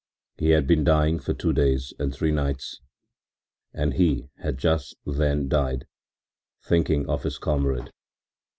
He 0.39 0.49
had 0.49 0.65
been 0.65 0.83
dying 0.83 1.19
for 1.19 1.35
two 1.35 1.53
days 1.53 1.93
and 1.99 2.11
three 2.11 2.31
nights 2.31 2.81
and 3.71 3.93
he 3.93 4.29
had 4.39 4.57
just 4.57 4.95
then 5.05 5.47
died, 5.47 5.85
thinking 6.63 7.07
of 7.07 7.21
his 7.21 7.37
comrade. 7.37 7.91